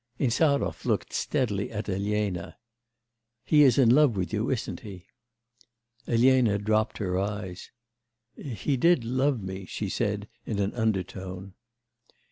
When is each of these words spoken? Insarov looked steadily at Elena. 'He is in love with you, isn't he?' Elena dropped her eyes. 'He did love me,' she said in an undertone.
Insarov 0.17 0.83
looked 0.83 1.13
steadily 1.13 1.69
at 1.71 1.87
Elena. 1.87 2.57
'He 3.45 3.61
is 3.61 3.77
in 3.77 3.91
love 3.91 4.17
with 4.17 4.33
you, 4.33 4.49
isn't 4.49 4.79
he?' 4.79 5.05
Elena 6.07 6.57
dropped 6.57 6.97
her 6.97 7.19
eyes. 7.19 7.69
'He 8.35 8.77
did 8.77 9.03
love 9.05 9.43
me,' 9.43 9.65
she 9.67 9.89
said 9.89 10.27
in 10.43 10.57
an 10.57 10.73
undertone. 10.73 11.53